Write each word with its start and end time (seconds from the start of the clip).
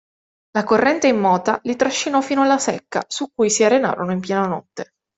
La 0.57 0.63
corrente 0.63 1.07
immota 1.07 1.59
li 1.61 1.75
trascinò 1.75 2.21
fino 2.21 2.41
alla 2.41 2.57
secca, 2.57 3.03
su 3.07 3.31
cui 3.31 3.51
si 3.51 3.63
arenarono 3.63 4.11
in 4.11 4.19
piena 4.19 4.47
notte. 4.47 4.93